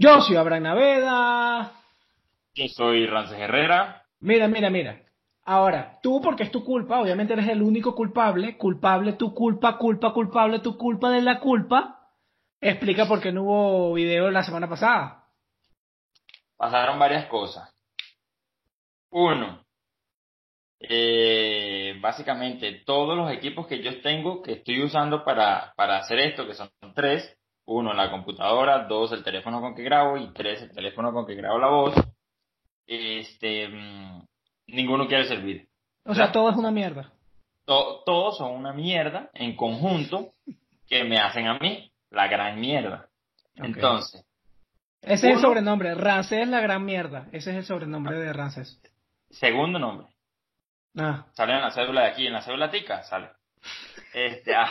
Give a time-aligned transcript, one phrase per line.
[0.00, 1.72] Yo soy Abraham Naveda.
[2.54, 4.04] Yo soy Rances Herrera.
[4.20, 5.02] Mira, mira, mira.
[5.44, 10.12] Ahora, tú, porque es tu culpa, obviamente eres el único culpable, culpable tu culpa, culpa,
[10.12, 12.10] culpable tu culpa de la culpa.
[12.60, 15.24] Explica por qué no hubo video la semana pasada.
[16.56, 17.68] Pasaron varias cosas.
[19.10, 19.64] Uno,
[20.80, 26.46] eh, básicamente todos los equipos que yo tengo, que estoy usando para, para hacer esto,
[26.46, 27.37] que son tres,
[27.68, 31.34] uno, la computadora, dos, el teléfono con que grabo y tres, el teléfono con que
[31.34, 31.94] grabo la voz,
[32.86, 34.22] este, mm,
[34.68, 35.68] ninguno quiere servir.
[36.04, 37.12] O sea, todo es una mierda.
[37.66, 40.32] todos son una mierda en conjunto
[40.86, 43.10] que me hacen a mí la gran mierda.
[43.56, 44.24] Entonces.
[45.02, 45.94] Ese es el sobrenombre.
[45.94, 47.28] Rances es la gran mierda.
[47.32, 48.80] Ese es el sobrenombre de Rances.
[49.28, 50.06] Segundo nombre.
[50.96, 51.26] Ah.
[51.34, 53.28] Sale en la cédula de aquí, en la cédula tica, sale.
[54.14, 54.70] Este, ah.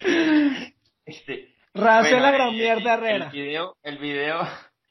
[1.04, 3.26] este, Race la gran mierda Herrera.
[3.26, 4.40] El video, el video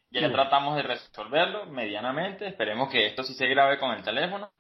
[0.10, 2.48] ya tratamos de resolverlo medianamente.
[2.48, 4.52] Esperemos que esto sí se grabe con el teléfono.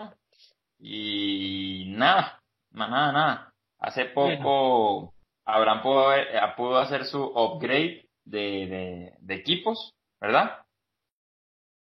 [0.78, 3.54] Y nada, nada, nada.
[3.80, 10.60] Hace poco Abraham pudo, eh, pudo, hacer su upgrade de, de, equipos, ¿verdad?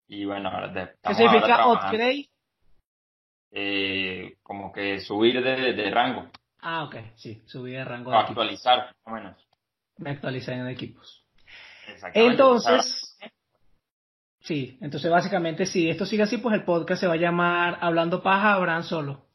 [0.08, 2.30] Y bueno, ahora ¿Qué significa upgrade?
[3.52, 6.30] Eh, como que subir de, de, rango.
[6.60, 8.12] Ah, ok, sí, subir de rango.
[8.12, 9.46] O actualizar, más o menos
[9.98, 11.26] me actualicé en equipos.
[12.14, 13.18] Entonces,
[14.40, 18.22] sí, entonces básicamente si esto sigue así, pues el podcast se va a llamar Hablando
[18.22, 19.26] Paja, Abraham Solo.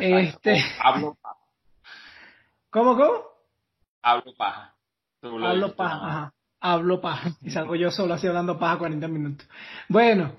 [0.00, 0.62] Este...
[0.82, 1.36] Hablo paja.
[2.70, 3.24] ¿Cómo, cómo?
[4.02, 4.74] Hablo paja.
[5.22, 6.32] Hablo paja, ajá.
[6.60, 7.30] Hablo paja.
[7.42, 9.48] Y salgo yo solo así hablando paja 40 minutos.
[9.88, 10.32] Bueno,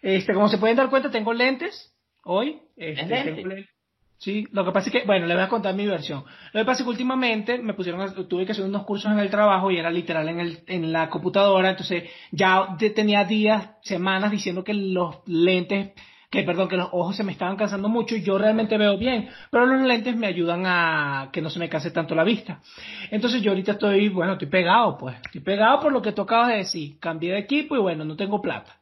[0.00, 2.62] este, como se pueden dar cuenta, tengo lentes hoy.
[2.76, 3.71] Este, tengo lentes.
[4.22, 6.22] Sí, lo que pasa es que, bueno, le voy a contar mi versión.
[6.52, 9.28] Lo que pasa es que últimamente me pusieron, tuve que hacer unos cursos en el
[9.28, 14.62] trabajo y era literal en, el, en la computadora, entonces ya tenía días, semanas diciendo
[14.62, 15.90] que los lentes,
[16.30, 19.28] que perdón, que los ojos se me estaban cansando mucho y yo realmente veo bien,
[19.50, 22.60] pero los lentes me ayudan a que no se me canse tanto la vista.
[23.10, 26.58] Entonces yo ahorita estoy, bueno, estoy pegado, pues, estoy pegado por lo que tocaba de
[26.58, 28.81] decir, cambié de equipo y bueno, no tengo plata.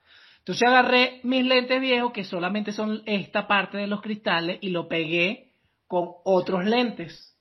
[0.51, 4.89] Entonces agarré mis lentes viejos, que solamente son esta parte de los cristales, y lo
[4.89, 5.53] pegué
[5.87, 7.39] con otros lentes.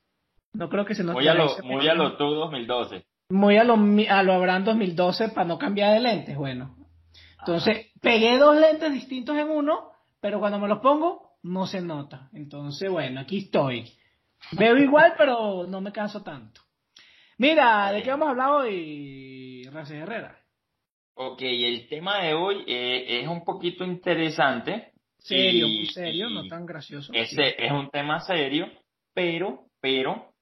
[0.54, 3.04] No creo que se nos Muy a lo, muy a lo tú 2012.
[3.32, 6.76] Muy a lo, a lo Abraham 2012 para no cambiar de lentes, bueno.
[7.40, 9.90] Entonces, pegué dos lentes distintos en uno,
[10.22, 12.30] pero cuando me los pongo, no se nota.
[12.34, 13.92] Entonces, bueno, aquí estoy.
[14.52, 16.62] Veo igual, pero no me canso tanto.
[17.40, 20.39] Mira, ¿de qué vamos a hablar hoy, Race Herrera?
[21.16, 24.94] Ok, el tema de hoy eh, es un poquito interesante.
[25.18, 27.12] Serio, muy serio, no tan gracioso.
[27.14, 28.68] Ese es un tema serio,
[29.14, 30.34] pero, pero,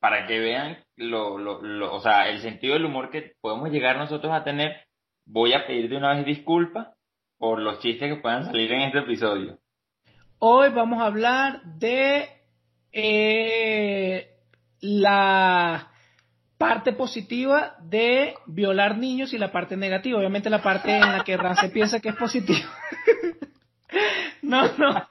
[0.00, 3.98] para que vean lo, lo, lo, o sea, el sentido del humor que podemos llegar
[3.98, 4.84] nosotros a tener,
[5.26, 6.88] voy a pedir de una vez disculpas
[7.38, 9.58] por los chistes que puedan salir en este episodio.
[10.38, 12.28] Hoy vamos a hablar de
[12.92, 14.30] eh,
[14.80, 15.90] la
[16.58, 20.18] parte positiva de violar niños y la parte negativa.
[20.18, 22.68] Obviamente la parte en la que Rance piensa que es positiva.
[24.42, 25.08] no, no.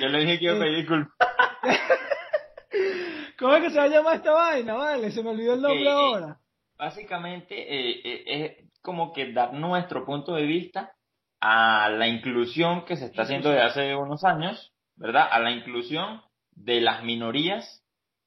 [0.00, 1.14] Yo le dije que iba a pedir disculpas.
[3.38, 4.74] ¿Cómo es que se va a llamar esta vaina?
[4.74, 6.38] Vale, se me olvidó el nombre ahora.
[6.76, 10.92] Básicamente eh, eh, es como que dar nuestro punto de vista
[11.40, 15.26] a la inclusión que se está haciendo desde hace unos años, ¿verdad?
[15.30, 17.82] A la inclusión de las minorías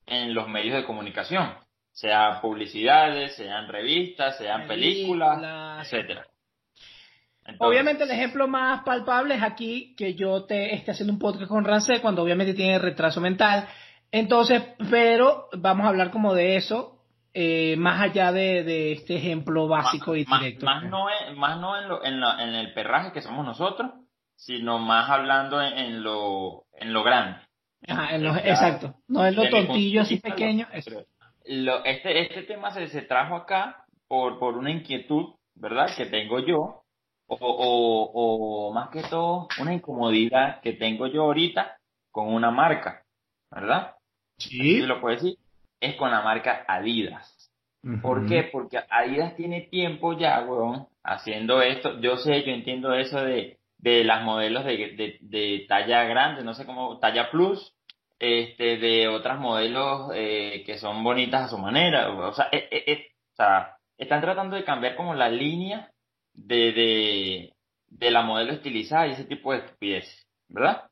[0.06, 1.63] en los medios de comunicación
[1.94, 6.26] sea publicidades, sean revistas, sean películas, etcétera.
[7.60, 11.64] obviamente el ejemplo más palpable es aquí que yo te esté haciendo un podcast con
[11.64, 13.68] Rancé cuando obviamente tiene retraso mental.
[14.12, 17.00] Entonces, pero vamos a hablar como de eso,
[17.34, 20.66] eh, más allá de, este ejemplo básico y directo.
[20.66, 21.06] Más, no,
[21.36, 23.92] más no en, lo, en, el perraje que somos nosotros,
[24.36, 27.40] sino más hablando en, lo, en lo grande.
[27.88, 28.96] Ajá, en lo, exacto.
[29.08, 30.68] No en lo tontillo así pequeño.
[30.74, 31.06] Eso
[31.46, 35.88] lo, este, este tema se, se trajo acá por, por una inquietud, ¿verdad?
[35.96, 36.84] Que tengo yo,
[37.28, 41.78] o, o, o más que todo una incomodidad que tengo yo ahorita
[42.12, 43.04] con una marca,
[43.52, 43.96] ¿verdad?
[44.38, 44.82] Sí.
[44.82, 45.38] lo puedo decir,
[45.80, 47.52] es con la marca Adidas.
[48.02, 48.44] ¿Por qué?
[48.44, 52.00] Porque Adidas tiene tiempo ya, weón, haciendo esto.
[52.00, 56.54] Yo sé, yo entiendo eso de, de las modelos de, de, de talla grande, no
[56.54, 57.73] sé cómo, talla plus,
[58.26, 62.10] este, de otras modelos eh, que son bonitas a su manera.
[62.10, 65.92] O sea, eh, eh, o sea, están tratando de cambiar como la línea
[66.34, 67.54] de, de,
[67.90, 70.84] de la modelo estilizada y ese tipo de estupideces, ¿verdad?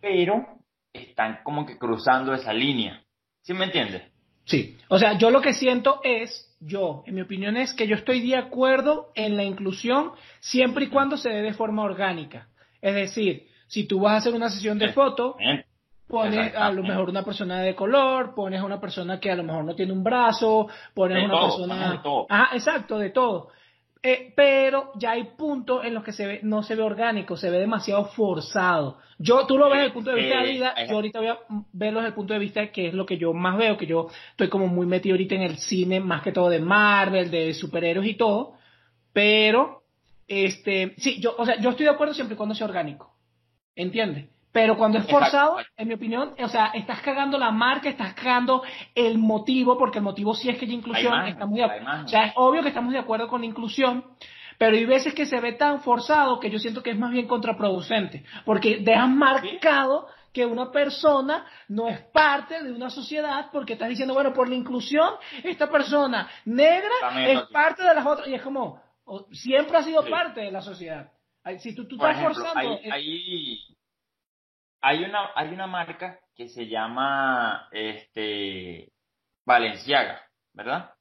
[0.00, 0.46] Pero
[0.92, 3.02] están como que cruzando esa línea.
[3.42, 4.04] ¿Sí me entiendes?
[4.44, 4.78] Sí.
[4.88, 8.24] O sea, yo lo que siento es yo, en mi opinión es que yo estoy
[8.26, 12.48] de acuerdo en la inclusión siempre y cuando se dé de forma orgánica.
[12.80, 15.36] Es decir, si tú vas a hacer una sesión de foto,
[16.08, 19.44] pones a lo mejor una persona de color, pones a una persona que a lo
[19.44, 21.92] mejor no tiene un brazo, pones a una persona...
[21.92, 22.26] De todo.
[22.28, 23.50] Ajá, exacto, de todo.
[24.02, 27.50] Eh, pero ya hay puntos en los que se ve, no se ve orgánico, se
[27.50, 28.98] ve demasiado forzado.
[29.18, 31.28] Yo, tú lo ves desde el punto de vista de la vida, yo ahorita voy
[31.28, 31.38] a
[31.72, 34.06] verlo desde el punto de vista que es lo que yo más veo, que yo
[34.30, 38.08] estoy como muy metido ahorita en el cine, más que todo de Marvel, de superhéroes
[38.08, 38.54] y todo,
[39.12, 39.82] pero,
[40.28, 43.12] este, sí, yo, o sea, yo estoy de acuerdo siempre y cuando sea orgánico,
[43.74, 44.28] ¿entiendes?
[44.52, 48.62] Pero cuando es forzado, en mi opinión, o sea, estás cagando la marca, estás cagando
[48.94, 52.32] el motivo, porque el motivo sí es que hay inclusión, estamos de, o sea, es
[52.36, 54.04] obvio que estamos de acuerdo con la inclusión,
[54.56, 57.28] pero hay veces que se ve tan forzado que yo siento que es más bien
[57.28, 63.88] contraproducente, porque dejas marcado que una persona no es parte de una sociedad porque estás
[63.88, 66.94] diciendo, bueno, por la inclusión, esta persona negra
[67.26, 68.80] es parte de las otras, y es como,
[69.30, 71.12] siempre ha sido parte de la sociedad.
[71.58, 72.78] Si tú, tú estás forzando...
[72.82, 73.77] Hay, hay
[75.04, 78.92] una, hay una marca que se llama este
[79.46, 80.22] Valenciaga,
[80.52, 80.94] ¿verdad?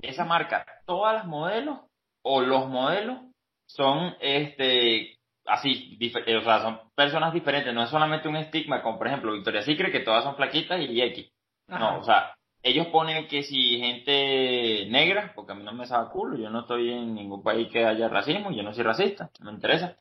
[0.00, 1.78] Esa marca, todas las modelos
[2.22, 3.18] o los modelos
[3.66, 5.98] son este así,
[6.36, 9.92] o sea, son personas diferentes, no es solamente un estigma, como por ejemplo Victoria Secret,
[9.92, 11.30] que todas son flaquitas y X.
[11.68, 16.10] No, o sea, ellos ponen que si gente negra, porque a mí no me sabe
[16.10, 19.50] culo, yo no estoy en ningún país que haya racismo, yo no soy racista, no
[19.50, 19.96] me interesa.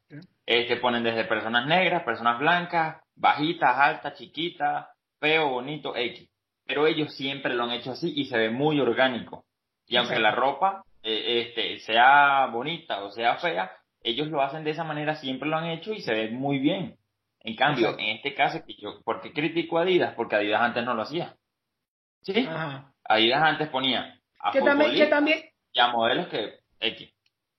[0.45, 4.87] Este ponen desde personas negras, personas blancas, bajitas, altas, chiquitas,
[5.19, 6.29] feo, bonito, X.
[6.65, 9.45] Pero ellos siempre lo han hecho así y se ve muy orgánico.
[9.87, 13.71] Y aunque la ropa eh, este, sea bonita o sea fea,
[14.03, 16.97] ellos lo hacen de esa manera, siempre lo han hecho y se ve muy bien.
[17.43, 20.13] En cambio, en este caso, yo, ¿por qué critico a Adidas?
[20.13, 21.35] Porque Adidas antes no lo hacía.
[22.21, 22.47] ¿Sí?
[23.03, 25.39] Adidas antes ponía a que también, que también,
[25.73, 27.09] y a modelos que X.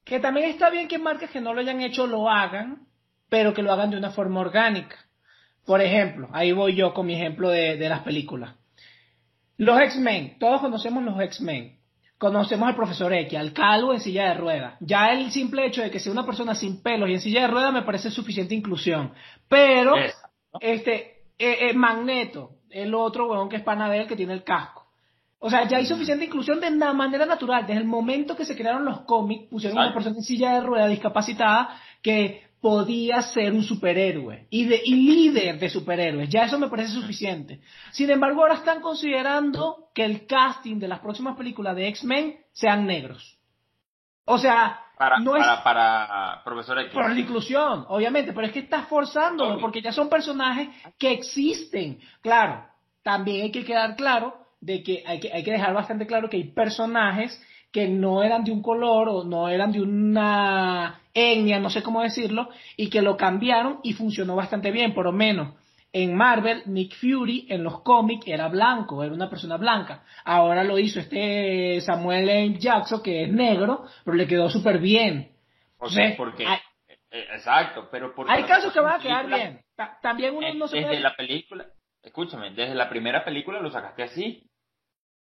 [0.05, 2.87] Que también está bien que marcas que no lo hayan hecho lo hagan,
[3.29, 4.97] pero que lo hagan de una forma orgánica.
[5.65, 8.57] Por ejemplo, ahí voy yo con mi ejemplo de, de las películas.
[9.57, 11.79] Los X-Men, todos conocemos los X-Men.
[12.19, 14.77] Conocemos al profesor X, al calvo en silla de ruedas.
[14.81, 17.49] Ya el simple hecho de que sea una persona sin pelos y en silla de
[17.49, 19.13] ruedas me parece suficiente inclusión.
[19.49, 19.95] Pero,
[20.61, 24.87] este, eh, eh, Magneto, el otro huevón que es Panadel que tiene el casco.
[25.39, 27.67] O sea, ya hay suficiente inclusión de una manera natural.
[27.67, 30.61] Desde el momento que se crearon los cómics, pusieron a una persona en silla de
[30.61, 36.29] ruedas discapacitada que podía ser un superhéroe y, de, y líder de superhéroes.
[36.29, 37.61] Ya eso me parece suficiente.
[37.91, 42.87] Sin embargo, ahora están considerando que el casting de las próximas películas de X-Men sean
[42.87, 43.37] negros.
[44.25, 46.93] O sea, para, no es para, profesor X.
[46.93, 51.99] Por la inclusión, obviamente, pero es que está forzándolo porque ya son personajes que existen.
[52.21, 52.65] Claro,
[53.03, 56.37] también hay que quedar claro de que hay que, hay que dejar bastante claro que
[56.37, 57.43] hay personajes
[57.73, 62.03] que no eran de un color o no eran de una etnia, no sé cómo
[62.03, 65.55] decirlo, y que lo cambiaron y funcionó bastante bien, por lo menos.
[65.93, 70.05] En Marvel, Nick Fury en los cómics era blanco, era una persona blanca.
[70.25, 72.59] Ahora lo hizo este Samuel L.
[72.59, 75.37] Jackson, que es negro, pero le quedó súper bien.
[75.79, 76.47] O sea, porque...
[76.47, 76.59] Hay,
[76.89, 78.33] eh, eh, exacto, pero porque...
[78.33, 79.61] Hay casos que van a quedar bien.
[80.01, 81.67] También uno no se Desde la película,
[82.03, 84.49] escúchame, desde la primera película lo sacaste así.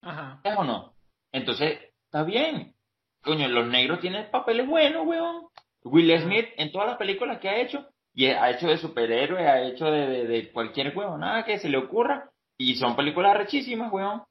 [0.03, 0.41] Ajá.
[0.45, 0.95] ¿Es o no?
[1.33, 1.79] Entonces,
[2.13, 2.75] Está bien.
[3.23, 5.47] Coño, los negros tienen papeles buenos, weón.
[5.83, 9.63] Will Smith en todas las películas que ha hecho, y ha hecho de superhéroe, ha
[9.63, 14.23] hecho de, de, cualquier weón, nada que se le ocurra, y son películas rechísimas, weón.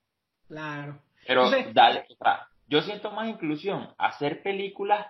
[0.47, 0.99] Claro.
[1.25, 2.05] Pero dale,
[2.67, 5.07] yo siento más inclusión hacer películas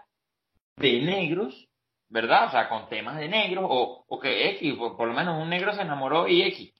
[0.78, 1.68] de negros,
[2.10, 2.48] ¿verdad?
[2.48, 5.74] O sea, con temas de negros, o, o que X, por, lo menos un negro
[5.74, 6.74] se enamoró y X.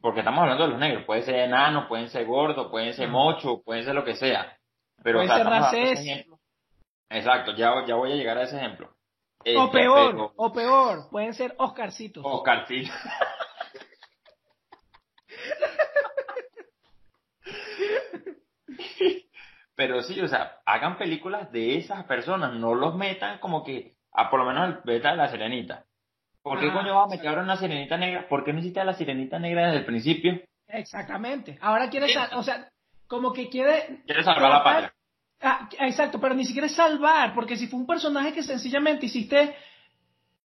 [0.00, 3.62] Porque estamos hablando de los negros, puede ser enano, pueden ser gordos, pueden ser mocho,
[3.62, 4.56] pueden ser lo que sea.
[5.02, 5.22] Pero,
[7.08, 8.94] Exacto, ya, ya voy a llegar a ese ejemplo.
[9.40, 12.24] O este, peor, o peor, pueden ser Oscarcitos.
[12.26, 12.94] Oscarcitos.
[19.74, 24.28] Pero sí, o sea, hagan películas de esas personas, no los metan como que, a
[24.28, 25.86] por lo menos el beta de la sirenita.
[26.42, 28.28] ¿Por qué ah, coño vas a meter ahora una sirenita negra?
[28.28, 30.38] ¿Por qué no hiciste a la sirenita negra desde el principio?
[30.68, 31.58] Exactamente.
[31.62, 32.68] Ahora quieres, o sea,
[33.06, 34.02] como que quiere...
[34.04, 34.92] Quiere salvar la patria.
[35.42, 39.54] Ah, exacto, pero ni siquiera es salvar, porque si fue un personaje que sencillamente hiciste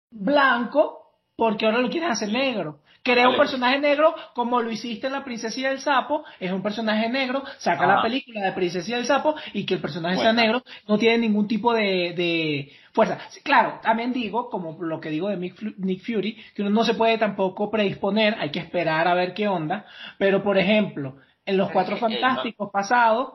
[0.10, 2.80] blanco, porque ahora lo quieres hacer negro.
[3.04, 6.62] Crea un personaje negro como lo hiciste en La Princesa y el Sapo, es un
[6.62, 10.34] personaje negro, saca la película de Princesa y el Sapo y que el personaje sea
[10.34, 13.18] negro, no tiene ningún tipo de, de fuerza.
[13.44, 17.18] Claro, también digo, como lo que digo de Nick Fury, que uno no se puede
[17.18, 19.86] tampoco predisponer, hay que esperar a ver qué onda,
[20.20, 23.34] pero por ejemplo, en los Cuatro Fantásticos pasados,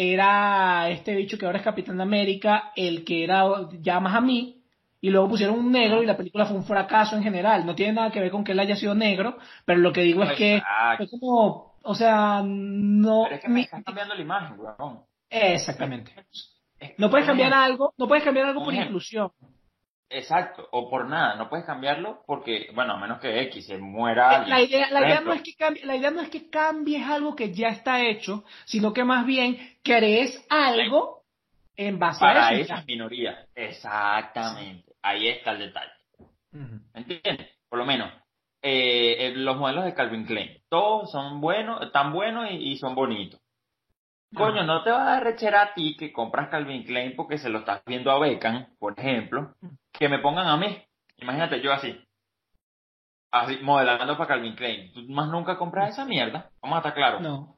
[0.00, 3.44] era este bicho que ahora es Capitán de América, el que era
[3.80, 4.62] llamas a mí,
[5.00, 7.66] y luego pusieron un negro y la película fue un fracaso en general.
[7.66, 10.22] No tiene nada que ver con que él haya sido negro, pero lo que digo
[10.22, 10.62] es que
[10.96, 13.24] fue como, o sea, no...
[13.24, 15.00] Pero es que me están cambiando la imagen, weón.
[15.28, 16.12] Exactamente.
[16.96, 19.32] No puedes cambiar algo, no puedes cambiar algo por inclusión.
[20.10, 24.46] Exacto, o por nada, no puedes cambiarlo porque, bueno, a menos que X se muera.
[24.46, 27.36] La idea, la idea, no es que cambie, la idea no es que cambies algo
[27.36, 31.24] que ya está hecho, sino que más bien crees algo
[31.76, 32.62] en base a eso.
[32.62, 33.46] esas minorías.
[33.54, 35.92] Exactamente, ahí está el detalle.
[36.94, 37.48] ¿Entiendes?
[37.68, 38.10] Por lo menos,
[38.62, 43.40] eh, eh, los modelos de Calvin Klein, todos son buenos, tan buenos y son bonitos.
[44.34, 47.48] Coño, no te va a dar rechera a ti que compras Calvin Klein porque se
[47.48, 49.54] lo estás viendo a Beckham, por ejemplo,
[49.98, 50.80] que me pongan a mí.
[51.16, 52.00] Imagínate yo así.
[53.30, 54.92] Así, modelando para Calvin Klein.
[54.92, 56.50] Tú más nunca compras esa mierda.
[56.62, 57.20] Vamos a estar claros.
[57.20, 57.56] No.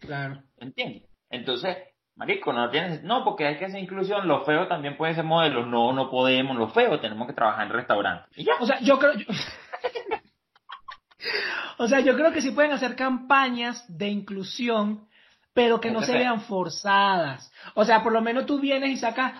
[0.00, 0.42] Claro.
[0.56, 1.08] ¿Entiendes?
[1.30, 1.76] Entonces,
[2.16, 5.66] marico, no tienes, no, porque hay que hacer inclusión, los feos también pueden ser modelos,
[5.66, 8.38] no, no podemos, los feos tenemos que trabajar en restaurantes.
[8.38, 8.54] Y ya.
[8.60, 9.12] O sea, yo creo,
[11.78, 15.08] o sea, yo creo que sí pueden hacer campañas de inclusión
[15.54, 17.50] pero que no se vean forzadas.
[17.74, 19.34] O sea, por lo menos tú vienes y sacas,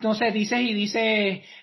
[0.00, 1.02] no sé, dices y dices,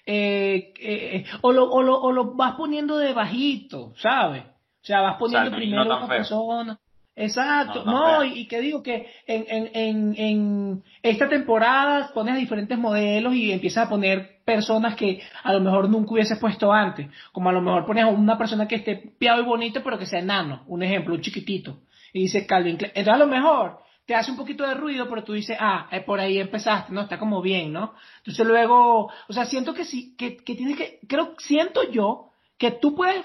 [0.06, 4.44] eh, eh, o, lo, o, lo, o lo vas poniendo de bajito, ¿sabes?
[4.44, 6.80] O sea, vas poniendo primero a una persona.
[7.16, 13.36] Exacto, no, y, que digo que en, en, en, en esta temporada pones diferentes modelos
[13.36, 17.52] y empiezas a poner personas que a lo mejor nunca hubieses puesto antes, como a
[17.52, 20.64] lo mejor pones a una persona que esté piado y bonito pero que sea enano,
[20.68, 21.80] un ejemplo, un chiquitito
[22.14, 22.92] y dice Calvin Klein.
[22.96, 26.02] Entonces a lo mejor te hace un poquito de ruido, pero tú dices, ah, eh,
[26.02, 27.02] por ahí empezaste, ¿no?
[27.02, 27.94] Está como bien, ¿no?
[28.18, 32.72] Entonces luego, o sea, siento que sí, que, que tienes que, creo, siento yo que
[32.72, 33.24] tú puedes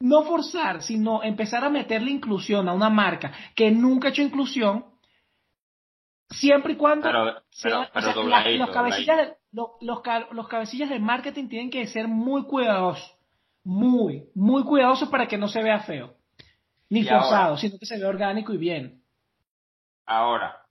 [0.00, 4.84] no forzar, sino empezar a meterle inclusión a una marca que nunca ha hecho inclusión,
[6.28, 9.70] siempre y cuando pero, pero, los cabecillas de, los,
[10.32, 13.16] los cabecillas del marketing tienen que ser muy cuidadosos,
[13.64, 16.15] muy, muy cuidadosos para que no se vea feo.
[16.88, 19.02] Ni forzado, sino que se ve orgánico y bien.
[20.06, 20.62] Ahora,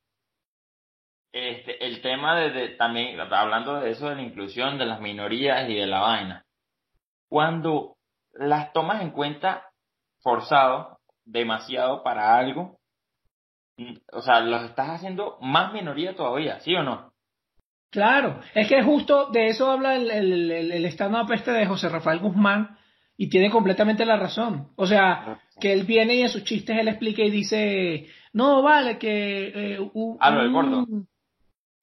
[1.34, 5.76] este, el tema de, también, hablando de eso de la inclusión de las minorías y
[5.76, 6.46] de la vaina,
[7.28, 7.98] cuando
[8.32, 9.70] las tomas en cuenta
[10.22, 12.78] forzado, demasiado para algo,
[14.14, 17.14] o sea, los estás haciendo más minoría todavía, ¿sí o no?
[17.92, 21.90] Claro, es que justo de eso habla el, el, el, el stand-up este de José
[21.90, 22.78] Rafael Guzmán,
[23.18, 24.72] y tiene completamente la razón.
[24.76, 28.98] O sea, que él viene y en sus chistes él explica y dice, no, vale,
[28.98, 30.86] que eh, un, ah, gordo.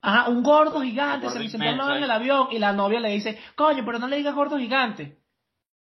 [0.02, 3.38] Ajá, un gordo gigante se le sentó en el avión y la novia le dice,
[3.54, 5.18] coño, pero no le digas gordo gigante.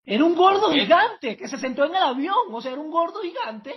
[0.05, 3.21] Era un gordo gigante que se sentó en el avión, o sea, era un gordo
[3.21, 3.75] gigante.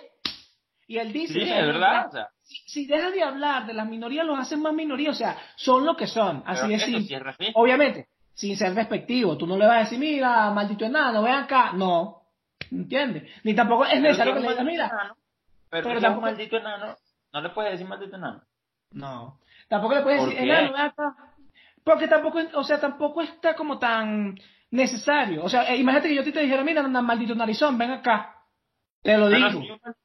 [0.87, 2.09] Y él dice, sí, es verdad.
[2.43, 5.85] si, si dejas de hablar de las minorías, los hacen más minorías, o sea, son
[5.85, 7.21] lo que son, así de simple.
[7.55, 9.37] Obviamente, sin ser despectivo.
[9.37, 11.73] Tú no le vas a decir, mira, maldito enano, ven acá.
[11.75, 12.20] No.
[12.71, 13.31] ¿Entiendes?
[13.45, 15.15] Ni tampoco es necesario que le digas, mira.
[15.71, 16.27] pero, pero tampoco...
[16.27, 16.97] maldito enano,
[17.33, 18.43] no le puedes decir maldito enano.
[18.93, 19.39] No.
[19.69, 21.17] Tampoco le puedes decir, enano, acá.
[21.85, 24.39] Porque tampoco, o sea, tampoco está como tan
[24.71, 25.45] necesario.
[25.45, 28.37] O sea, eh, imagínate que yo te dijera, mira, maldito narizón, ven acá.
[29.03, 29.63] Te lo digo.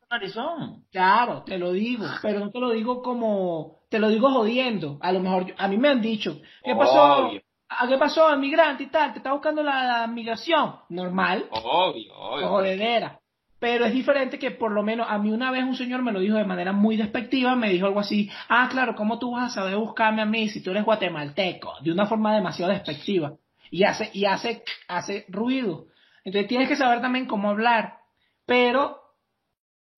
[0.10, 0.86] narizón.
[0.92, 4.98] Claro, te lo digo, pero no te lo digo como, te lo digo jodiendo.
[5.02, 7.32] A lo mejor, a mí me han dicho, ¿qué pasó?
[7.78, 9.12] ¿A qué pasó, al migrante y tal?
[9.12, 10.76] ¿Te está buscando la, migración?
[10.90, 11.46] Normal.
[11.52, 12.48] Obvio, obvio.
[12.50, 13.20] Jodedera.
[13.60, 16.20] Pero es diferente que por lo menos a mí una vez un señor me lo
[16.20, 19.56] dijo de manera muy despectiva, me dijo algo así, ah, claro, ¿cómo tú vas a
[19.56, 21.74] saber buscarme a mí si tú eres guatemalteco?
[21.82, 23.34] De una forma demasiado despectiva.
[23.72, 25.88] Y hace, y hace, hace ruido.
[26.24, 28.00] Entonces tienes que saber también cómo hablar.
[28.46, 29.00] Pero,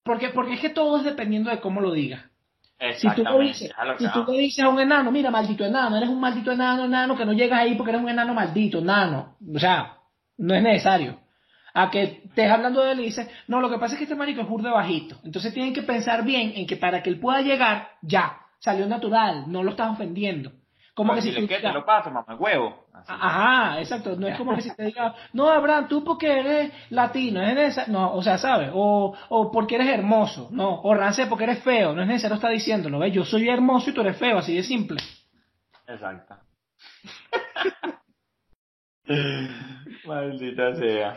[0.03, 2.23] porque, porque es que todo es dependiendo de cómo lo digas.
[2.97, 6.09] Si tú, le dices, si tú le dices a un enano, mira, maldito enano, eres
[6.09, 9.35] un maldito enano, enano, que no llegas ahí porque eres un enano maldito, enano.
[9.53, 9.97] O sea,
[10.37, 11.19] no es necesario.
[11.73, 14.15] A que estés hablando de él y dices, no, lo que pasa es que este
[14.15, 15.17] marico es burde bajito.
[15.23, 19.45] Entonces tienen que pensar bien en que para que él pueda llegar, ya, salió natural,
[19.47, 20.51] no lo estás ofendiendo.
[20.97, 22.87] Como que si tú, te lo paso, mamá, huevo.
[22.91, 24.15] Ajá, exacto.
[24.15, 27.93] No es como que si te diga, no, Abraham, tú porque eres latino, es necesario.
[27.93, 28.71] No, o sea, ¿sabes?
[28.73, 30.47] O, o porque eres hermoso.
[30.49, 31.93] No, o Rance porque eres feo.
[31.93, 33.13] No es necesario estar diciéndolo, ¿ves?
[33.13, 34.99] Yo soy hermoso y tú eres feo, así de simple.
[35.85, 36.35] Exacto.
[40.03, 41.15] Maldita sea.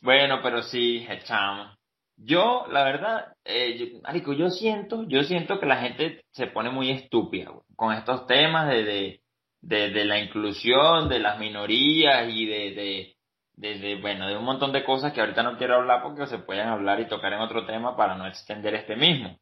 [0.00, 1.78] Bueno, pero sí, echamos.
[2.22, 6.90] Yo, la verdad, eh, yo, yo siento, yo siento que la gente se pone muy
[6.90, 9.20] estúpida con estos temas de,
[9.62, 13.14] de, de, la inclusión, de las minorías y de,
[13.56, 16.68] de, bueno, de un montón de cosas que ahorita no quiero hablar porque se pueden
[16.68, 19.38] hablar y tocar en otro tema para no extender este mismo.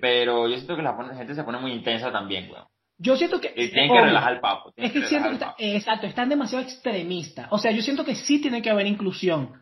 [0.00, 2.66] Pero yo siento que la gente se pone muy intensa también, weón.
[3.02, 3.48] Yo siento que.
[3.48, 4.74] tienen que relajar el papo.
[4.76, 7.48] Es que, siento que está, exacto, están demasiado extremistas.
[7.50, 9.54] O sea, yo siento que sí tiene que haber inclusión.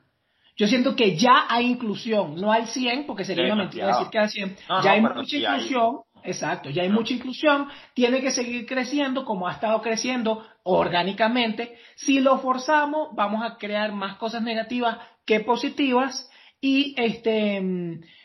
[0.59, 4.19] Yo siento que ya hay inclusión, no al 100, porque sería una mentira decir que
[4.19, 4.57] al 100.
[4.83, 9.53] ya hay mucha inclusión, exacto, ya hay mucha inclusión, tiene que seguir creciendo como ha
[9.53, 11.79] estado creciendo orgánicamente.
[11.95, 16.29] Si lo forzamos, vamos a crear más cosas negativas que positivas
[16.61, 17.62] y este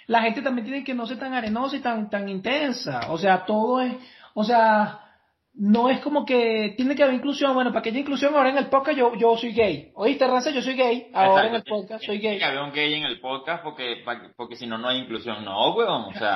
[0.08, 3.46] la gente también tiene que no ser tan arenosa y tan tan intensa, o sea,
[3.46, 3.94] todo es,
[4.34, 5.03] o sea,
[5.56, 7.54] no es como que tiene que haber inclusión.
[7.54, 9.92] Bueno, para que haya inclusión, ahora en el podcast yo, yo soy gay.
[9.96, 10.50] ¿Oíste, Raza?
[10.50, 11.08] Yo soy gay.
[11.14, 12.38] Ahora en el podcast soy gay.
[12.38, 14.04] Tiene que haber un gay en el podcast porque,
[14.36, 15.46] porque si no, no hay inclusión.
[15.46, 16.06] No, weón.
[16.06, 16.36] O sea,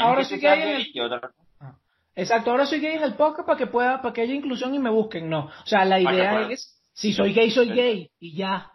[0.00, 1.74] ahora soy gay, y otra ah.
[2.14, 4.78] Exacto, ahora soy gay en el podcast para que pueda, para que haya inclusión y
[4.78, 5.28] me busquen.
[5.28, 5.46] No.
[5.46, 8.10] O sea, la idea es, si soy gay, soy gay.
[8.20, 8.70] Y ya.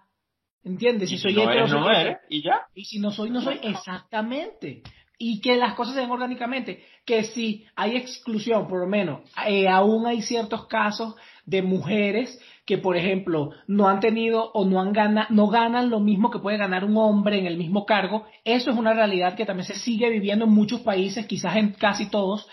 [0.64, 1.10] ¿Entiendes?
[1.10, 2.16] Si, soy gay, pero soy gay.
[2.30, 2.68] y ya.
[2.76, 3.58] Y si no soy, no soy.
[3.64, 4.84] Exactamente
[5.18, 9.68] y que las cosas se den orgánicamente, que si hay exclusión, por lo menos, eh,
[9.68, 14.94] aún hay ciertos casos de mujeres que, por ejemplo, no han tenido o no, han
[14.94, 18.26] gana, no ganan lo mismo que puede ganar un hombre en el mismo cargo.
[18.44, 22.10] Eso es una realidad que también se sigue viviendo en muchos países, quizás en casi
[22.10, 22.48] todos.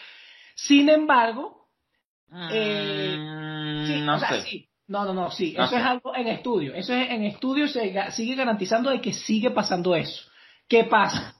[0.54, 1.66] Sin embargo,
[2.52, 4.68] eh, mm, no sé.
[4.86, 6.74] No, no, no, sí, eso es algo en estudio.
[6.74, 10.30] Eso es en estudio, se sigue garantizando de que sigue pasando eso.
[10.68, 11.34] ¿Qué pasa?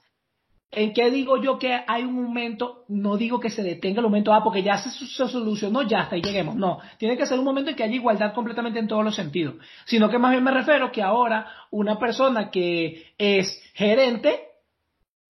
[0.77, 2.85] ¿En qué digo yo que hay un momento?
[2.89, 6.23] No digo que se detenga el momento A porque ya se, solucionó, ya hasta ahí
[6.23, 6.57] lleguemos.
[6.57, 9.55] No, tiene que ser un momento en que haya igualdad completamente en todos los sentidos.
[9.85, 14.41] Sino que más bien me refiero que ahora una persona que es gerente,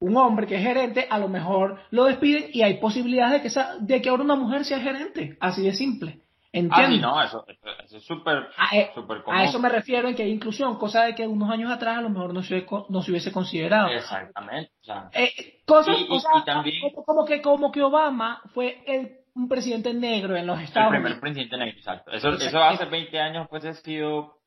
[0.01, 3.61] un hombre que es gerente, a lo mejor lo despiden y hay posibilidades de que,
[3.81, 5.37] de que ahora una mujer sea gerente.
[5.41, 6.24] Así de simple.
[6.55, 7.01] ¿Entiendes?
[7.03, 9.23] Ah, no, eso, es súper eh, común.
[9.27, 12.01] A eso me refiero en que hay inclusión, cosa de que unos años atrás a
[12.01, 13.89] lo mejor no se, no se hubiese considerado.
[13.89, 14.71] Exactamente.
[15.15, 15.97] eh, cosas,
[16.47, 21.11] también, como, que, como que Obama fue el, un presidente negro en los Estados Unidos.
[21.11, 22.13] El primer presidente negro, exacto.
[22.13, 24.39] Eso, eso hace 20 años pues ha sido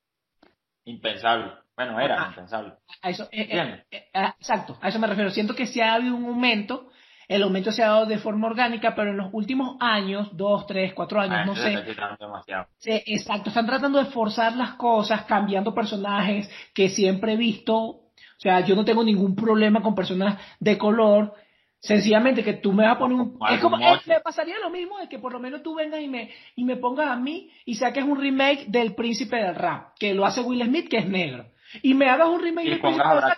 [0.85, 1.51] impensable.
[1.75, 2.73] Bueno, era impensable.
[3.01, 4.07] A eso, eh, eh,
[4.39, 5.29] exacto, a eso me refiero.
[5.29, 6.89] Siento que si ha habido un momento
[7.27, 10.93] el aumento se ha dado de forma orgánica, pero en los últimos años, dos, tres,
[10.93, 13.03] cuatro años, ah, no sé.
[13.05, 17.75] exacto, están tratando de forzar las cosas, cambiando personajes que siempre he visto.
[17.75, 21.33] O sea, yo no tengo ningún problema con personas de color.
[21.79, 23.37] Sencillamente que tú me vas a poner un...
[23.51, 26.31] Es como, me pasaría lo mismo de que por lo menos tú vengas y me,
[26.55, 30.25] y me pongas a mí y saques un remake del Príncipe del Rap, que lo
[30.25, 31.45] hace Will Smith, que es negro.
[31.83, 33.37] Y me hagas un remake del Príncipe del Rap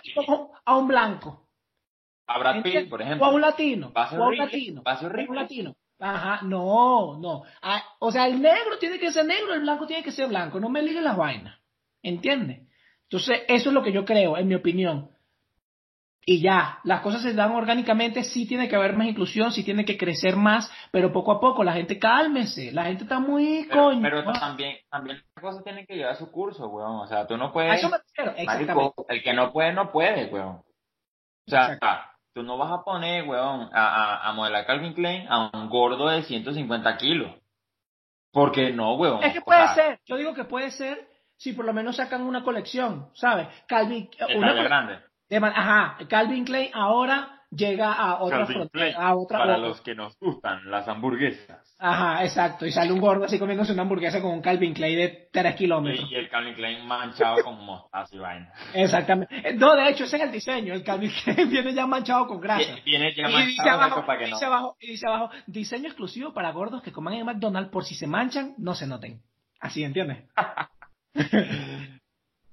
[0.64, 1.49] a un blanco
[2.30, 3.26] a Brad Pitt, por ejemplo.
[3.26, 3.92] O a un latino.
[3.94, 4.82] O a un latino.
[4.86, 5.74] Va a ser un latino.
[5.98, 7.42] Ajá, no, no.
[7.60, 10.60] Ah, o sea, el negro tiene que ser negro, el blanco tiene que ser blanco.
[10.60, 11.58] No me liguen las vainas.
[12.02, 12.62] ¿Entiendes?
[13.02, 15.10] Entonces, eso es lo que yo creo, en mi opinión.
[16.24, 19.84] Y ya, las cosas se dan orgánicamente, sí tiene que haber más inclusión, sí tiene
[19.84, 23.84] que crecer más, pero poco a poco, la gente cálmese, la gente está muy pero,
[23.84, 24.02] coño.
[24.02, 27.00] Pero también, también las cosas tienen que llevar su curso, weón.
[27.00, 27.72] O sea, tú no puedes.
[27.72, 28.94] A eso me refiero, exactamente.
[29.08, 30.62] el que no puede, no puede, weón.
[31.46, 31.78] O sea,
[32.32, 36.22] Tú no vas a poner, weón, a, a, modelar Calvin Klein a un gordo de
[36.22, 37.34] 150 kilos.
[38.32, 39.22] Porque no, weón.
[39.24, 40.00] Es que puede ser.
[40.06, 43.48] Yo digo que puede ser si por lo menos sacan una colección, ¿sabes?
[43.66, 44.08] Calvin.
[44.36, 45.00] Una grande.
[45.30, 48.46] ajá, Calvin Klein ahora llega a otra
[48.96, 51.76] a otra para los que nos gustan las hamburguesas.
[51.78, 55.28] Ajá, exacto, y sale un gordo así comiéndose una hamburguesa con un Calvin Klein de
[55.32, 56.10] 3 kilómetros.
[56.10, 58.52] Y el Calvin Klein manchado con mostaza y vaina.
[58.74, 59.54] Exactamente.
[59.54, 62.76] No, de hecho, ese es el diseño, el Calvin Klein viene ya manchado con grasa.
[62.84, 64.36] Viene ya manchado y dice abajo, para que no.
[64.36, 67.94] Dice abajo, y dice abajo, diseño exclusivo para gordos que coman en McDonald's por si
[67.94, 69.22] se manchan, no se noten.
[69.60, 70.24] Así, ¿entiendes?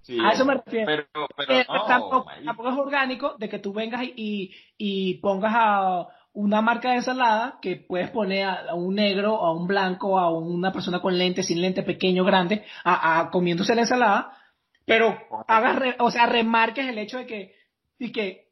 [0.10, 0.86] a eso me refiero.
[0.86, 6.08] Pero, pero eh, no, tampoco, es orgánico de que tú vengas y, y, pongas a
[6.34, 10.72] una marca de ensalada que puedes poner a, un negro, a un blanco, a una
[10.72, 14.38] persona con lente, sin lente, pequeño, grande, a, a comiéndose la ensalada,
[14.86, 15.18] pero
[15.48, 17.56] hagas, o sea, remarques el hecho de que,
[18.00, 18.47] y que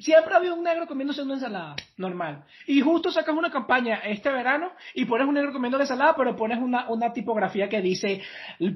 [0.00, 2.44] Siempre había un negro comiéndose una ensalada, normal.
[2.66, 6.36] Y justo sacas una campaña este verano y pones un negro comiendo la ensalada, pero
[6.36, 8.22] pones una, una tipografía que dice,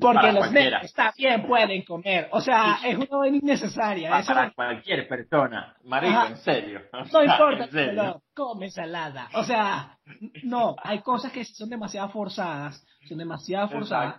[0.01, 2.29] porque los negros bien, pueden comer.
[2.33, 4.11] O sea, es una vaina innecesaria.
[4.11, 6.81] Para, para cualquier persona, marico, en serio.
[6.93, 9.29] no importa, pero come ensalada.
[9.35, 9.99] O sea,
[10.43, 14.17] no, hay cosas que son demasiado forzadas, son demasiado forzadas.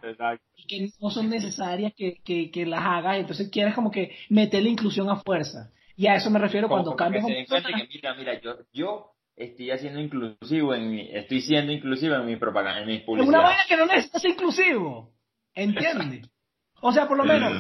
[0.56, 4.64] Y que no son necesarias que, que, que las hagas, entonces quieres como que meter
[4.64, 5.72] la inclusión a fuerza.
[5.96, 7.46] Y a eso me refiero cuando cambias un que,
[7.94, 12.82] mira, mira, yo, yo estoy haciendo inclusivo en mi, estoy siendo inclusivo en mi propaganda,
[12.82, 13.24] en mi publicidad.
[13.24, 15.14] Es una vaina que no necesitas inclusivo.
[15.54, 16.30] ¿Entiendes?
[16.82, 17.52] o sea, por lo menos,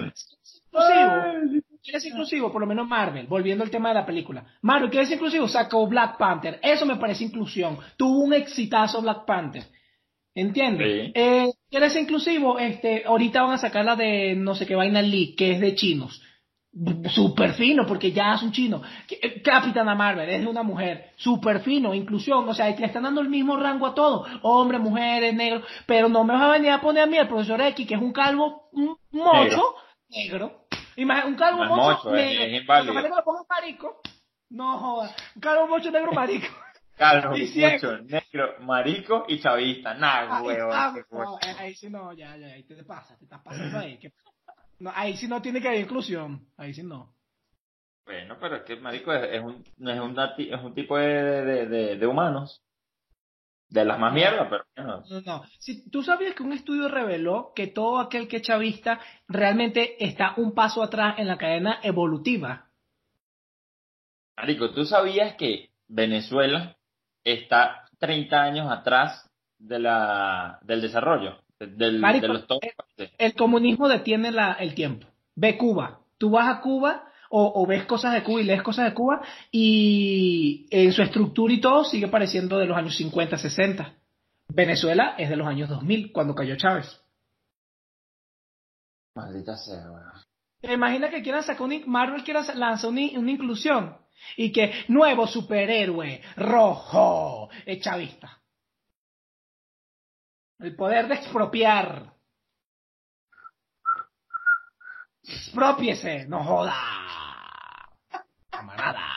[0.71, 1.61] inclusivo.
[1.83, 2.51] ¿quieres inclusivo?
[2.51, 4.45] Por lo menos Marvel, volviendo al tema de la película.
[4.61, 5.47] Marvel, ¿quieres inclusivo?
[5.47, 6.59] Sacó Black Panther.
[6.63, 7.77] Eso me parece inclusión.
[7.97, 9.63] Tuvo un exitazo Black Panther.
[10.35, 11.11] ¿Entiendes?
[11.13, 12.57] Eh, ¿Quieres inclusivo?
[12.57, 15.75] Este, ahorita van a sacar la de no sé qué vaina Lee, que es de
[15.75, 16.21] chinos.
[17.09, 18.81] Super fino, porque ya es un chino.
[19.09, 21.11] Eh, Capitana Marvel es una mujer.
[21.15, 22.49] Super fino, inclusión.
[22.49, 24.27] O sea, le están dando el mismo rango a todos.
[24.41, 25.63] Hombres, mujeres, negros.
[25.85, 28.01] Pero no me vas a venir a poner a mí el profesor X, que es
[28.01, 29.75] un calvo un mocho
[30.09, 30.65] negro.
[30.97, 32.43] un calvo mocho, negro.
[32.43, 34.01] Es, es lo pongo marico.
[34.49, 35.15] No jodas.
[35.35, 36.47] Un calvo mocho negro marico.
[36.95, 39.95] Calvo, mucho, negro, marico y chavista.
[39.95, 40.71] Nah, huevo.
[41.41, 43.97] Eh, ahí sí no, ya, ya, ahí te pasa, te estás pasando ahí.
[44.83, 46.45] No, ahí sí no tiene que haber inclusión.
[46.57, 47.15] Ahí sí no.
[48.05, 52.05] Bueno, pero es que marico es, un, es, un, es un tipo de, de, de,
[52.05, 52.61] humanos.
[53.69, 55.03] De las más mierdas, pero no.
[55.09, 55.43] No, no.
[55.57, 60.33] Si, ¿Tú sabías que un estudio reveló que todo aquel que es chavista realmente está
[60.35, 62.69] un paso atrás en la cadena evolutiva?
[64.35, 66.75] Marico, ¿tú sabías que Venezuela
[67.23, 71.42] está 30 años atrás de la, del desarrollo?
[71.67, 72.03] Del,
[73.17, 75.07] el, comunismo detiene la, el tiempo.
[75.35, 75.99] Ve Cuba.
[76.17, 79.21] Tú vas a Cuba o, ves cosas de Cuba y lees cosas de Cuba
[79.51, 83.93] y en su estructura y todo sigue pareciendo de los años 50, 60.
[84.49, 87.01] Venezuela es de los años 2000, cuando cayó Chávez.
[89.15, 89.83] Maldita sea,
[90.61, 93.97] Imagina que quieran sacar un, Marvel quiera lanzar una, inclusión
[94.37, 98.42] y que nuevo superhéroe rojo, es chavista.
[100.59, 102.13] El poder de expropiar.
[105.23, 106.75] Expropiese, no joda.
[108.49, 109.13] Camarada.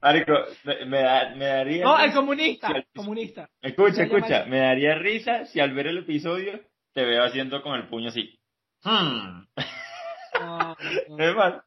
[0.00, 0.34] Marico,
[0.86, 1.84] me, daría.
[1.84, 2.68] No, el comunista.
[2.94, 3.50] comunista.
[3.60, 4.44] Escucha, escucha.
[4.46, 6.60] Me daría risa si al ver el episodio
[6.92, 8.38] te veo haciendo con el puño así.
[8.82, 9.46] Hmm.
[11.18, 11.64] Es más.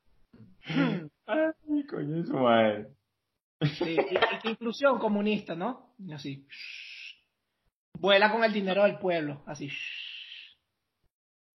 [1.25, 2.88] Ay, coño, su madre.
[4.43, 5.95] inclusión comunista, ¿no?
[6.13, 6.45] Así.
[7.99, 9.69] Vuela con el dinero del pueblo, así.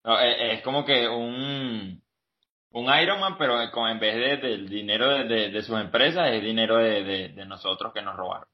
[0.04, 2.02] No, es, como que un,
[2.70, 6.76] un Iron Man, pero en vez de, del dinero de, de, sus empresas, es dinero
[6.76, 8.46] de, de, nosotros que nos robaron.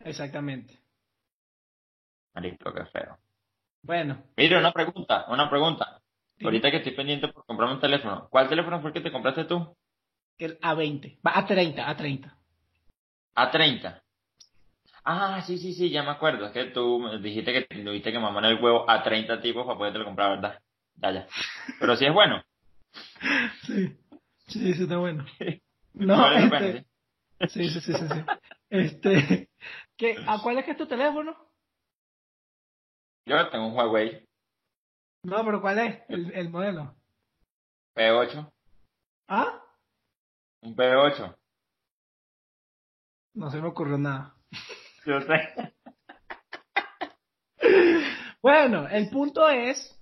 [0.00, 0.78] Exactamente.
[2.34, 3.18] Marico, qué feo.
[3.82, 4.22] Bueno.
[4.36, 6.02] Mira, una pregunta, una pregunta.
[6.42, 8.28] Ahorita que estoy pendiente por comprarme un teléfono.
[8.30, 9.76] ¿Cuál teléfono fue el que te compraste tú?
[10.36, 11.20] El A20.
[11.22, 12.34] A30, A30.
[13.34, 14.02] A30.
[15.04, 16.46] Ah, sí, sí, sí, ya me acuerdo.
[16.46, 20.04] Es que tú dijiste que tuviste que mamar el huevo a 30 tipos para poderte
[20.04, 20.60] comprar, ¿verdad?
[20.96, 21.26] Ya, ya.
[21.78, 22.42] Pero sí es bueno.
[23.62, 23.96] Sí,
[24.48, 25.24] sí, sí está bueno.
[25.94, 26.86] No, este...
[27.48, 28.24] Sí, sí, sí, sí, sí.
[28.68, 29.48] Este,
[29.96, 31.36] ¿qué, ¿a cuál es que es tu teléfono?
[33.26, 34.26] Yo tengo un Huawei.
[35.22, 36.94] No, pero ¿cuál es el, el modelo?
[37.94, 38.50] P8.
[39.28, 39.62] ¿Ah?
[40.62, 41.36] Un P8.
[43.34, 44.34] No se me ocurrió nada.
[45.10, 45.18] Yo.
[48.42, 50.00] Bueno, el punto es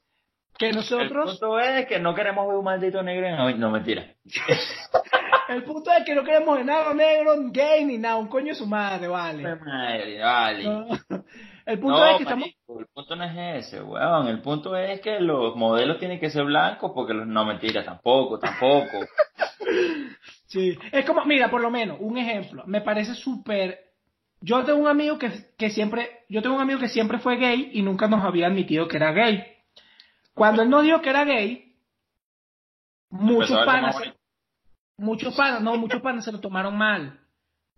[0.56, 1.32] que nosotros.
[1.32, 3.58] El punto es que no queremos ver un maldito negro en.
[3.58, 4.14] No, mentira.
[5.48, 8.14] el punto es que no queremos ver nada negro, gay ni nada.
[8.14, 9.56] Un coño de su madre, vale.
[9.56, 10.86] Madre, vale.
[11.66, 12.48] El punto es que estamos.
[12.78, 14.28] El punto no es ese, weón.
[14.28, 17.26] El punto es que los modelos tienen que ser blancos porque los.
[17.26, 18.98] No, mentira, tampoco, tampoco.
[20.46, 20.78] sí.
[20.92, 22.62] Es como, mira, por lo menos, un ejemplo.
[22.66, 23.87] Me parece súper
[24.40, 27.70] yo tengo un amigo que, que, siempre, yo tengo un amigo que siempre fue gay
[27.72, 29.44] y nunca nos había admitido que era gay.
[30.34, 31.74] Cuando él nos dijo que era gay,
[33.10, 33.96] muchos panas,
[34.96, 37.18] muchos panas, no, muchos panas se lo tomaron mal.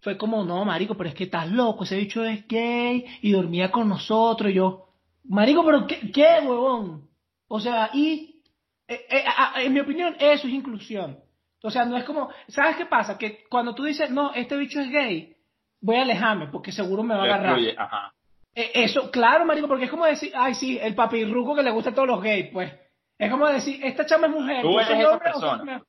[0.01, 3.70] Fue como, no, marico, pero es que estás loco, ese bicho es gay y dormía
[3.70, 4.51] con nosotros.
[4.51, 4.88] Y yo,
[5.25, 7.09] marico, pero ¿qué, qué huevón?
[7.49, 8.42] O sea, y,
[8.88, 9.25] eh, eh,
[9.57, 11.18] en mi opinión, eso es inclusión.
[11.62, 13.18] O sea, no es como, ¿sabes qué pasa?
[13.18, 15.37] Que cuando tú dices, no, este bicho es gay,
[15.81, 17.59] voy a alejarme porque seguro me va a agarrar.
[17.77, 18.14] ajá.
[18.55, 21.90] Eh, eso, claro, marico, porque es como decir, ay, sí, el papirruco que le gusta
[21.90, 22.73] a todos los gays, pues.
[23.16, 24.62] Es como decir, esta chama es mujer.
[24.62, 25.85] Tú eres esa persona.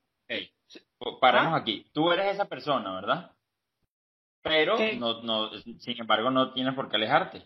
[1.19, 1.57] Paramos ¿Ah?
[1.57, 1.87] aquí.
[1.93, 3.31] Tú eres esa persona, ¿verdad?
[4.43, 5.49] Pero, no, no,
[5.79, 7.43] sin embargo, no tienes por qué alejarte.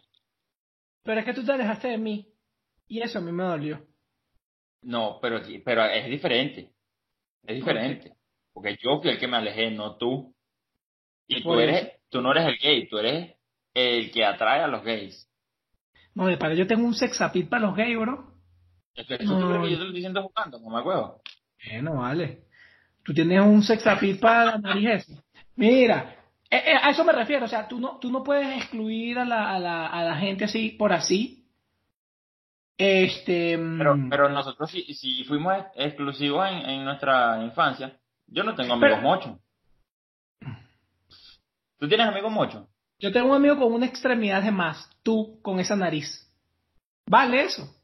[1.03, 2.27] Pero es que tú te alejaste de mí.
[2.87, 3.85] Y eso a mí me dolió.
[4.81, 6.73] No, pero, pero es diferente.
[7.43, 8.15] Es diferente.
[8.53, 10.33] Porque yo fui el que me alejé, no tú.
[11.27, 13.35] Y tú eres, tú no eres el gay, tú eres
[13.73, 15.29] el que atrae a los gays.
[16.13, 18.35] No, de para yo tengo un sex appeal para los gays, bro.
[18.95, 19.63] Es que no.
[19.63, 21.21] que yo te lo estoy diciendo jugando, no me acuerdo.
[21.69, 22.45] Bueno, vale.
[23.03, 25.03] Tú tienes un sex appeal para la
[25.57, 26.15] Mira,
[26.49, 29.25] eh, eh, a eso me refiero, o sea, tú no, tú no puedes excluir a
[29.25, 31.45] la, a la, a la gente así por así.
[32.77, 33.57] Este.
[33.57, 38.73] Pero, mm, pero nosotros si, si fuimos exclusivos en, en nuestra infancia, yo no tengo
[38.73, 39.37] amigos mochos.
[41.77, 42.67] ¿Tú tienes amigos mochos?
[42.99, 46.31] Yo tengo un amigo con una extremidad de más, tú con esa nariz.
[47.07, 47.75] ¿Vale eso?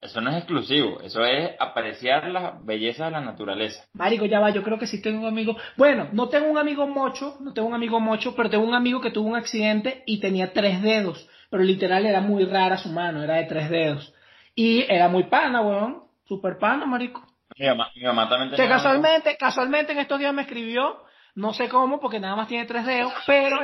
[0.00, 3.84] Eso no es exclusivo, eso es apreciar la belleza de la naturaleza.
[3.92, 5.56] Marico, ya va, yo creo que sí tengo un amigo.
[5.76, 9.02] Bueno, no tengo un amigo mocho, no tengo un amigo mocho, pero tengo un amigo
[9.02, 13.22] que tuvo un accidente y tenía tres dedos, pero literal era muy rara su mano,
[13.22, 14.14] era de tres dedos.
[14.54, 17.22] Y era muy pana, weón, super pana, marico.
[17.58, 18.64] Mi mamá, mi mamá también tenía.
[18.64, 22.66] Que casualmente, casualmente en estos días me escribió, no sé cómo, porque nada más tiene
[22.66, 23.58] tres dedos, pero.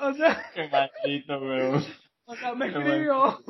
[0.00, 0.50] o sea.
[0.54, 1.84] Qué maldito, weón.
[2.24, 3.40] O sea, me escribió.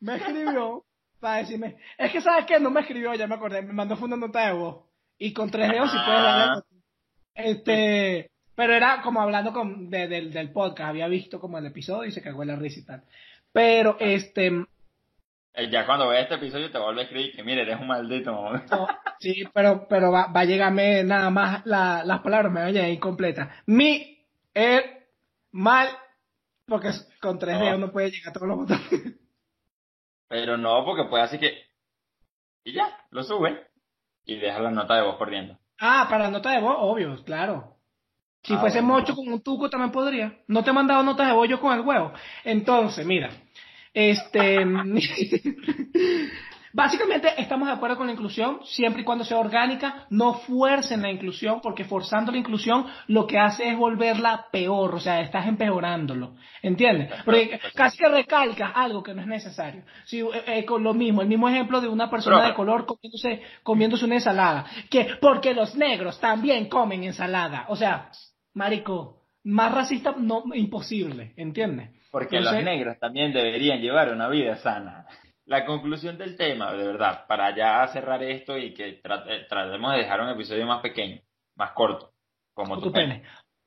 [0.00, 0.84] Me escribió
[1.20, 1.78] para decirme.
[1.98, 2.60] Es que, ¿sabes qué?
[2.60, 3.62] No me escribió, ya me acordé.
[3.62, 4.84] Me mandó una nota de voz.
[5.18, 6.62] Y con tres dedos si puedes darle.
[7.34, 8.30] Este.
[8.56, 10.90] Pero era como hablando con, de, del podcast.
[10.90, 13.02] Había visto como el episodio y se cagó en la risa y tal.
[13.52, 14.48] Pero, este.
[15.54, 18.34] Eh, ya cuando vea este episodio te vuelve a escribir que mire, eres un maldito.
[19.20, 22.88] sí, pero, pero va, va a llegarme nada más la, las palabras, me van a
[22.88, 23.48] incompletas.
[23.66, 24.18] Mi,
[24.52, 24.96] el,
[25.56, 25.88] Mal,
[26.66, 26.90] porque
[27.22, 27.90] con 3D no.
[27.90, 28.82] puede llegar a todos los botones.
[30.28, 31.64] Pero no, porque puede así que.
[32.62, 33.66] Y ya, lo sube.
[34.26, 35.58] Y deja la nota de voz corriendo.
[35.78, 37.75] Ah, para la nota de voz, obvio, claro.
[38.46, 40.38] Si ah, fuese mocho con un tuco también podría.
[40.46, 42.12] No te he mandado notas de yo con el huevo.
[42.44, 43.30] Entonces, mira.
[43.92, 44.64] Este.
[46.76, 51.10] Básicamente estamos de acuerdo con la inclusión, siempre y cuando sea orgánica, no fuercen la
[51.10, 56.36] inclusión, porque forzando la inclusión lo que hace es volverla peor, o sea, estás empeorándolo,
[56.60, 57.10] ¿entiendes?
[57.24, 59.84] Porque casi que recalcas algo que no es necesario.
[60.04, 63.40] Si, eh, eh, con lo mismo, el mismo ejemplo de una persona de color comiéndose,
[63.62, 68.10] comiéndose una ensalada, que porque los negros también comen ensalada, o sea,
[68.56, 71.90] marico, más racista no imposible, ¿entiendes?
[72.10, 75.06] Porque los negros también deberían llevar una vida sana
[75.46, 79.00] la conclusión del tema, de verdad, para ya cerrar esto y que
[79.48, 81.20] tratemos de dejar un episodio más pequeño,
[81.54, 82.12] más corto,
[82.52, 83.22] como tu, pene.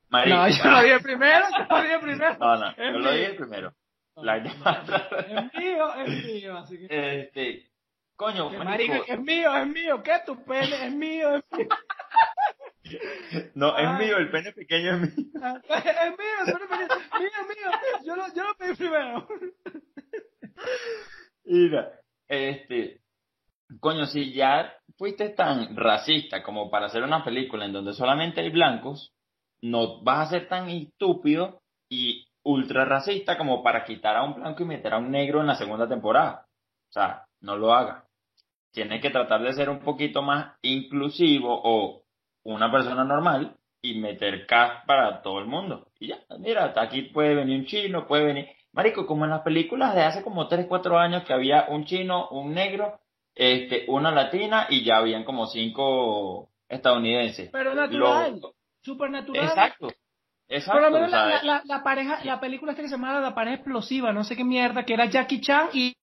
[0.10, 2.38] no, yo lo dije primero, yo lo dije primero.
[2.38, 3.74] No, no, yo lo dije primero.
[4.18, 7.20] es mío, es mío, así que...
[7.22, 7.72] Este,
[8.18, 10.20] coño, marico, es mío, es mío, ¿qué?
[10.26, 11.68] Tu pene es mío, es mío.
[13.56, 15.26] No, es mío, el pene pequeño es mío.
[15.42, 19.28] Ah, es mío, el pene pequeño, mío, mío, yo lo, yo lo pedí primero.
[21.46, 21.92] Mira,
[22.28, 23.02] este,
[23.80, 28.50] coño, si ya fuiste tan racista como para hacer una película en donde solamente hay
[28.50, 29.14] blancos,
[29.62, 34.64] no vas a ser tan estúpido y ultra racista como para quitar a un blanco
[34.64, 36.46] y meter a un negro en la segunda temporada.
[36.90, 38.06] O sea, no lo haga.
[38.72, 42.04] Tienes que tratar de ser un poquito más inclusivo o
[42.54, 45.88] una persona normal y meter cast para todo el mundo.
[46.00, 48.48] Y ya, mira, hasta aquí puede venir un chino, puede venir.
[48.72, 52.28] Marico, como en las películas de hace como 3, 4 años que había un chino,
[52.30, 53.00] un negro,
[53.36, 57.50] este, una latina y ya habían como cinco estadounidenses.
[57.52, 58.40] Pero natural,
[58.82, 59.44] super natural.
[59.44, 59.90] Exacto.
[60.48, 60.82] Exacto.
[60.82, 64.12] Por lo menos la, la, pareja, la película esta que se llamaba La pareja explosiva,
[64.12, 65.96] no sé qué mierda, que era Jackie Chan y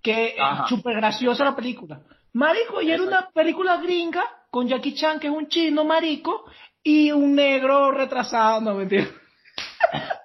[0.00, 0.36] que
[0.68, 2.02] súper graciosa la película.
[2.32, 6.44] Marico, y era una película gringa con Jackie Chan, que es un chino marico,
[6.82, 9.06] y un negro retrasado, no mentira.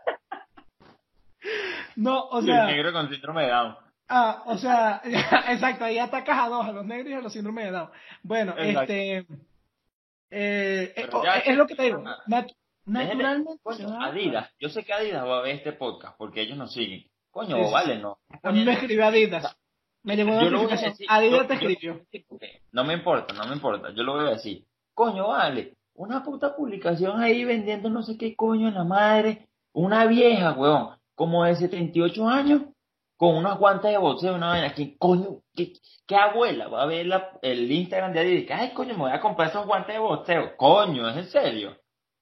[1.97, 2.69] No, o sea.
[2.69, 3.77] el negro con síndrome de Down.
[4.09, 5.01] Ah, o sea,
[5.49, 7.89] exacto, ahí atacas a dos, a los negros y a los síndromes de Down.
[8.21, 9.19] Bueno, este.
[9.19, 9.25] Eh,
[10.29, 12.03] eh oh, es lo que te digo.
[12.85, 13.53] naturalmente.
[13.63, 17.05] Coño, Adidas, yo sé que Adidas va a ver este podcast porque ellos nos siguen.
[17.31, 18.19] Coño, vale, no.
[18.43, 19.57] A mí me escribió Adidas.
[20.05, 20.93] Me llevó notificación.
[21.09, 22.01] Adidas te escribió.
[22.71, 23.91] no me importa, no me importa.
[23.93, 24.63] Yo lo voy a decir.
[24.93, 25.73] Coño, vale.
[25.95, 29.47] Una puta publicación ahí vendiendo no sé qué coño en la madre.
[29.73, 32.61] Una vieja, weón como de 78 años
[33.17, 35.39] con unos guantes de boxeo, una vaina, ¿qué coño?
[35.55, 35.71] ¿Qué,
[36.05, 37.07] qué abuela va a ver
[37.41, 38.59] el Instagram de Adidas?
[38.59, 40.57] Ay, coño, me voy a comprar esos guantes de boxeo.
[40.57, 41.77] Coño, ¿es en serio?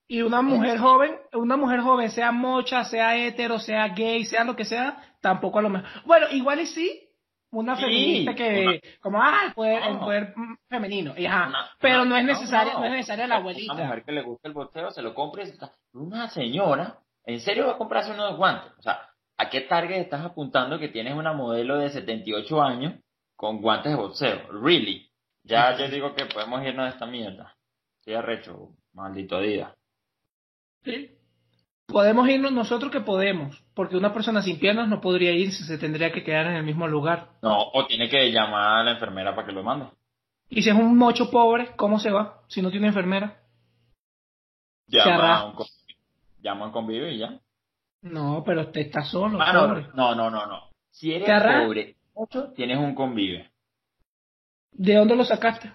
[0.06, 4.54] Y una mujer joven, una mujer joven, sea mocha, sea hetero, sea gay, sea lo
[4.54, 5.88] que sea, tampoco a lo mejor.
[6.04, 7.03] Bueno, igual y sí,
[7.60, 10.34] una feminista que, como, ah, el poder, el poder
[10.68, 11.26] femenino, y
[11.80, 13.72] pero no es necesaria, no, es necesaria la abuelita.
[13.72, 15.72] Una mujer que le gusta el boxeo, se lo está.
[15.92, 18.72] Una señora ¿En serio va a comprarse unos guantes?
[18.78, 23.00] O sea, ¿a qué target estás apuntando que tienes una modelo de 78 años
[23.34, 24.52] con guantes de boxeo?
[24.62, 25.10] Really.
[25.42, 27.56] Ya yo digo que podemos irnos de esta mierda.
[28.00, 29.74] Sí, arrecho, maldito día.
[30.84, 31.10] Sí.
[31.86, 36.12] Podemos irnos nosotros que podemos, porque una persona sin piernas no podría irse, se tendría
[36.12, 37.28] que quedar en el mismo lugar.
[37.42, 39.86] No, o tiene que llamar a la enfermera para que lo mande.
[40.48, 43.40] Y si es un mocho pobre, ¿cómo se va si no tiene enfermera?
[44.86, 45.56] llama a un,
[46.40, 47.38] llama a un convivio y ya.
[48.02, 49.38] No, pero usted está solo.
[49.40, 50.68] Ah, no, no, no, no, no.
[50.90, 51.96] Si eres pobre,
[52.54, 53.50] tienes un convive.
[54.72, 55.72] ¿De dónde lo sacaste?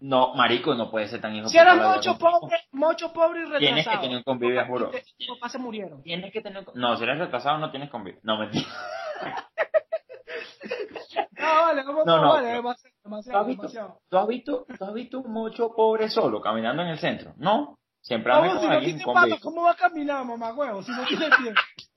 [0.00, 1.48] No, marico, no puede ser tan hijo.
[1.48, 3.60] Si eres mucho pobre, mucho pobre y retrasado.
[3.60, 4.90] Tienes que tener un convivio, juro.
[4.90, 6.02] Tus papás se murieron.
[6.02, 8.20] Tienes que tener No, si eres retrasado no tienes convivio.
[8.22, 8.64] No, mentira.
[11.38, 13.68] no, vale, vamos, no, no, vale, demasiado, demasiado, ¿tú has, visto,
[14.08, 17.34] ¿tú, has visto, ¿Tú has visto un mucho pobre solo caminando en el centro?
[17.36, 17.78] No.
[18.00, 20.82] Siempre anda con si alguien no pato, ¿Cómo va a caminar, mamá huevo?
[20.82, 21.54] Si no tiene pie.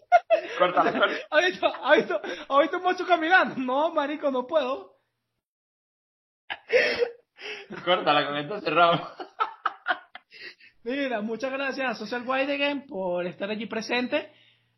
[0.57, 3.55] Córtale, ¿Ha visto, ha, visto, ¿Ha visto mucho caminando?
[3.57, 4.95] No, marico, no puedo.
[7.83, 9.07] Córtala con esto cerrado.
[10.83, 14.31] Mira, muchas gracias a Social Wide por estar allí presente.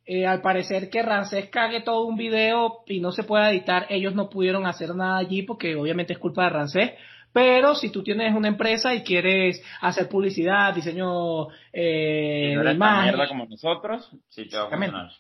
[0.06, 4.16] Eh, al parecer que Rancés cague todo un video y no se puede editar, ellos
[4.16, 6.92] no pudieron hacer nada allí porque obviamente es culpa de Rancés.
[7.32, 13.28] Pero si tú tienes una empresa y quieres hacer publicidad, diseño eh, de imagen, mierda
[13.28, 15.12] como nosotros, sí te va a funcionar.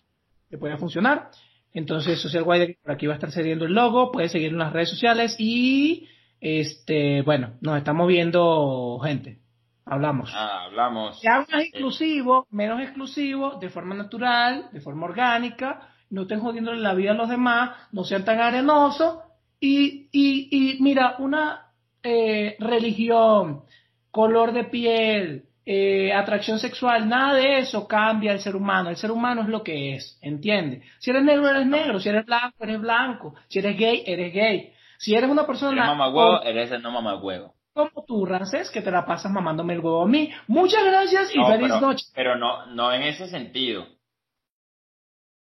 [0.49, 1.29] Te puede funcionar.
[1.71, 4.73] Entonces, Social Wide por aquí va a estar cediendo el logo, puedes seguir en las
[4.73, 6.07] redes sociales y
[6.41, 9.39] este, bueno, nos estamos viendo gente.
[9.85, 10.31] Hablamos.
[10.35, 11.19] Ah, hablamos.
[11.21, 16.93] Ya más inclusivo, menos exclusivo, de forma natural, de forma orgánica, no estén jodiendo la
[16.93, 19.19] vida a los demás, no sean tan arenosos.
[19.59, 21.71] Y, y, y mira, una
[22.03, 23.63] eh, religión,
[24.11, 28.89] color de piel, eh, atracción sexual, nada de eso cambia el ser humano.
[28.89, 30.83] El ser humano es lo que es, ¿entiendes?
[30.99, 31.99] Si eres negro, eres negro.
[31.99, 33.35] Si eres blanco, eres blanco.
[33.47, 34.73] Si eres gay, eres gay.
[34.99, 35.91] Si eres una persona...
[35.91, 37.55] Eres huevo, eres el no mamá huevo
[37.87, 40.31] como tú, Rances, que te la pasas mamándome el huevo a mí.
[40.47, 42.05] Muchas gracias y feliz noche.
[42.13, 43.87] Pero no, no en ese sentido.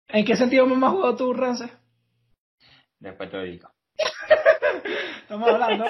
[0.08, 1.70] ¿En qué sentido mamá huevo tú, Rances?
[2.98, 3.68] Después te digo.
[5.22, 5.84] Estamos hablando.